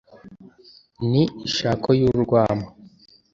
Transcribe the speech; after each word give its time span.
ni 1.09 1.23
ishako 1.47 1.89
y’urwamo 1.99 2.67